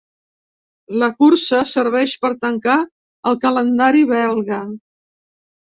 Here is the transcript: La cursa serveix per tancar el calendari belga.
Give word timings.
La 1.03 1.09
cursa 1.19 1.59
serveix 1.73 2.15
per 2.25 2.33
tancar 2.47 2.79
el 3.33 3.39
calendari 3.47 4.05
belga. 4.17 4.61